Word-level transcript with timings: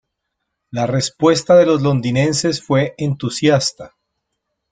La 0.71 0.87
respuesta 0.87 1.55
de 1.55 1.67
los 1.67 1.83
londinenses 1.83 2.59
fue 2.63 2.95
entusiasta. 2.97 3.93